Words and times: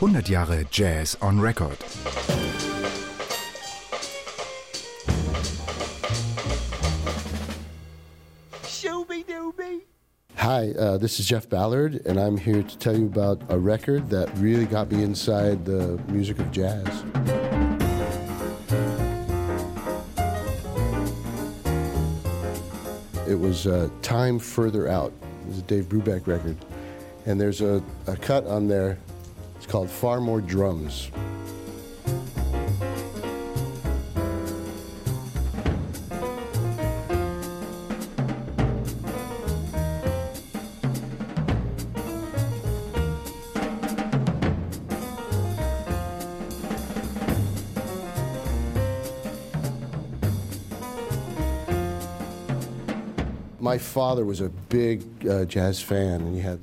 100 0.00 0.26
Jahre 0.26 0.70
Jazz 0.70 1.16
on 1.22 1.40
Record. 1.40 1.78
Hi, 10.36 10.70
uh, 10.72 10.98
this 10.98 11.18
is 11.18 11.26
Jeff 11.26 11.48
Ballard, 11.48 12.02
and 12.04 12.20
I'm 12.20 12.36
here 12.36 12.62
to 12.62 12.78
tell 12.78 12.94
you 12.94 13.06
about 13.06 13.40
a 13.48 13.58
record 13.58 14.10
that 14.10 14.30
really 14.36 14.66
got 14.66 14.92
me 14.92 15.02
inside 15.02 15.64
the 15.64 15.98
music 16.08 16.38
of 16.40 16.52
jazz. 16.52 16.86
It 23.26 23.34
was 23.34 23.66
uh, 23.66 23.88
Time 24.02 24.38
Further 24.38 24.88
Out. 24.88 25.12
It 25.40 25.48
was 25.48 25.58
a 25.58 25.62
Dave 25.62 25.88
Brubeck 25.88 26.26
record. 26.26 26.58
And 27.24 27.40
there's 27.40 27.62
a, 27.62 27.82
a 28.06 28.16
cut 28.16 28.46
on 28.46 28.68
there, 28.68 28.98
it's 29.56 29.66
called 29.66 29.90
Far 29.90 30.20
More 30.20 30.40
Drums. 30.40 31.10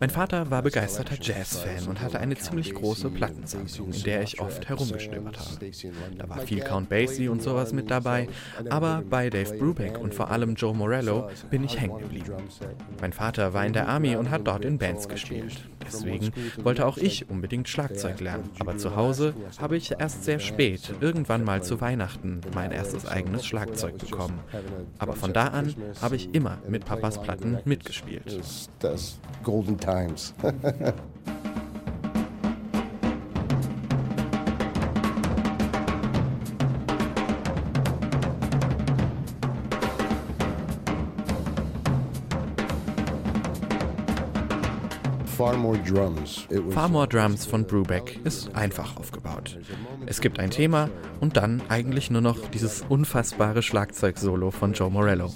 Mein 0.00 0.10
Vater 0.10 0.50
war 0.50 0.60
begeisterter 0.60 1.16
Jazzfan 1.18 1.88
und 1.88 2.02
hatte 2.02 2.20
eine 2.20 2.36
ziemlich 2.36 2.74
große 2.74 3.08
Plattensammlung, 3.08 3.94
in 3.94 4.02
der 4.02 4.20
ich 4.22 4.38
oft 4.38 4.68
herumgestöbert 4.68 5.38
habe. 5.38 5.70
Da 6.18 6.28
war 6.28 6.40
viel 6.40 6.60
Count 6.60 6.90
Basie 6.90 7.28
und 7.28 7.42
sowas 7.42 7.72
mit 7.72 7.90
dabei, 7.90 8.28
aber 8.68 9.02
bei 9.08 9.30
Dave 9.30 9.56
Brubeck 9.56 9.98
und 9.98 10.14
vor 10.14 10.30
allem 10.30 10.54
Joe 10.56 10.74
Morello 10.74 11.30
bin 11.48 11.64
ich 11.64 11.80
hängen 11.80 11.98
geblieben. 12.00 12.34
Mein 13.00 13.14
Vater 13.14 13.54
war 13.54 13.64
in 13.64 13.72
der 13.72 13.88
Army 13.88 14.16
und 14.16 14.28
hat 14.30 14.46
dort 14.46 14.66
in 14.66 14.76
Bands 14.76 15.08
gespielt. 15.08 15.70
Deswegen 15.86 16.32
wollte 16.62 16.86
auch 16.86 16.98
ich 16.98 17.30
unbedingt 17.30 17.68
Schlagzeug 17.68 18.20
lernen. 18.20 18.50
Aber 18.58 18.76
zu 18.76 18.94
Hause 18.94 19.34
habe 19.58 19.76
ich 19.76 19.92
erst 19.98 20.24
sehr 20.24 20.38
spät, 20.38 20.94
irgendwann 21.00 21.44
mal 21.44 21.62
zu 21.62 21.80
Weihnachten, 21.80 22.42
mein 22.54 22.72
erstes 22.72 23.06
eigenes 23.06 23.46
Schlagzeug 23.46 23.96
bekommen. 23.98 24.38
Aber 24.98 25.14
von 25.14 25.32
da 25.32 25.46
an 25.46 25.74
habe 26.00 26.16
ich 26.16 26.34
immer 26.34 26.58
mit 26.68 26.84
Papas 26.90 27.22
Platten 27.22 27.56
mitgespielt. 27.64 28.40
das, 28.80 29.20
Golden 29.44 29.78
Times. 29.78 30.34
Far 45.38 45.56
More 46.88 47.08
Drums 47.08 47.46
von 47.46 47.64
Brubeck 47.64 48.18
ist 48.24 48.54
einfach 48.56 48.96
aufgebaut. 48.96 49.58
Es 50.06 50.20
gibt 50.20 50.40
ein 50.40 50.50
Thema 50.50 50.90
und 51.20 51.36
dann 51.36 51.62
eigentlich 51.68 52.10
nur 52.10 52.20
noch 52.20 52.48
dieses 52.50 52.82
unfassbare 52.88 53.62
Schlagzeugsolo 53.62 54.50
von 54.50 54.72
Joe 54.72 54.90
Morello. 54.90 55.30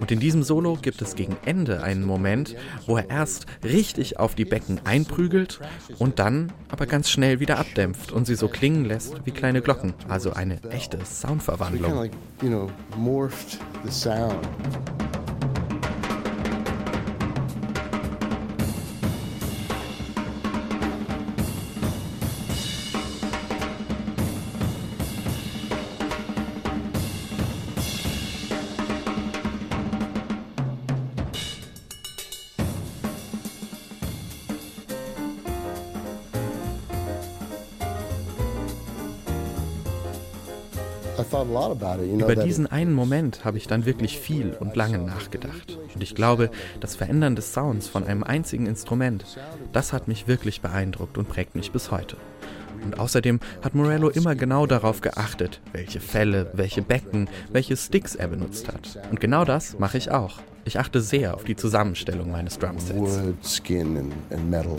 Und 0.00 0.10
in 0.10 0.20
diesem 0.20 0.42
Solo 0.42 0.78
gibt 0.80 1.02
es 1.02 1.14
gegen 1.14 1.36
Ende 1.44 1.82
einen 1.82 2.04
Moment, 2.04 2.56
wo 2.86 2.96
er 2.96 3.10
erst 3.10 3.46
richtig 3.64 4.18
auf 4.18 4.34
die 4.34 4.44
Becken 4.44 4.80
einprügelt 4.84 5.60
und 5.98 6.18
dann 6.18 6.52
aber 6.70 6.86
ganz 6.86 7.10
schnell 7.10 7.40
wieder 7.40 7.58
abdämpft 7.58 8.12
und 8.12 8.26
sie 8.26 8.34
so 8.34 8.48
klingen 8.48 8.84
lässt 8.84 9.24
wie 9.24 9.30
kleine 9.30 9.62
Glocken. 9.62 9.94
Also 10.08 10.32
eine 10.32 10.62
echte 10.70 10.98
Soundverwandlung. 11.04 12.10
Über 41.24 42.36
diesen 42.36 42.66
einen 42.66 42.92
Moment 42.92 43.44
habe 43.44 43.58
ich 43.58 43.66
dann 43.66 43.86
wirklich 43.86 44.18
viel 44.18 44.56
und 44.58 44.76
lange 44.76 44.98
nachgedacht. 44.98 45.78
Und 45.94 46.02
ich 46.02 46.14
glaube, 46.14 46.50
das 46.80 46.96
Verändern 46.96 47.36
des 47.36 47.52
Sounds 47.52 47.88
von 47.88 48.04
einem 48.04 48.24
einzigen 48.24 48.66
Instrument, 48.66 49.24
das 49.72 49.92
hat 49.92 50.08
mich 50.08 50.28
wirklich 50.28 50.60
beeindruckt 50.60 51.18
und 51.18 51.28
prägt 51.28 51.54
mich 51.54 51.72
bis 51.72 51.90
heute. 51.90 52.16
Und 52.84 52.98
außerdem 52.98 53.40
hat 53.62 53.74
Morello 53.74 54.08
immer 54.08 54.34
genau 54.34 54.66
darauf 54.66 55.00
geachtet, 55.00 55.60
welche 55.72 56.00
Fälle, 56.00 56.50
welche 56.54 56.82
Becken, 56.82 57.28
welche 57.50 57.76
Sticks 57.76 58.14
er 58.14 58.28
benutzt 58.28 58.68
hat. 58.68 58.98
Und 59.10 59.20
genau 59.20 59.44
das 59.44 59.78
mache 59.78 59.98
ich 59.98 60.10
auch. 60.10 60.40
Ich 60.64 60.78
achte 60.78 61.00
sehr 61.00 61.34
auf 61.34 61.44
die 61.44 61.56
Zusammenstellung 61.56 62.30
meines 62.30 62.58
Drumsets. 62.58 62.98
wood, 62.98 63.44
skin, 63.44 63.96
and, 63.96 64.12
and 64.30 64.50
metal. 64.50 64.78